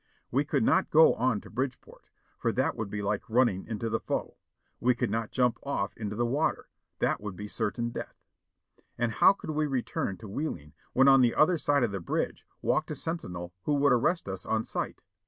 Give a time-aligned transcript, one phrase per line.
[0.31, 2.09] We could not go on to Bridgeport,
[2.39, 4.35] for that would be like running into the foe;
[4.79, 8.19] we could not jump off into the water, that would be certain death;
[8.97, 12.47] and how could we return to Wheeling when on the other side of the bridge
[12.63, 15.03] walked a sentinel who would arrest us on sight?